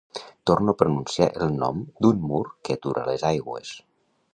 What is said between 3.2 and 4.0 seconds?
aigües.